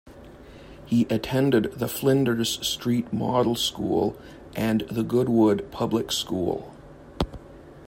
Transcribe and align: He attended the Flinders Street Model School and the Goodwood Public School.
He 0.87 1.05
attended 1.11 1.73
the 1.73 1.87
Flinders 1.87 2.67
Street 2.67 3.13
Model 3.13 3.53
School 3.55 4.17
and 4.55 4.81
the 4.89 5.03
Goodwood 5.03 5.69
Public 5.69 6.11
School. 6.11 6.73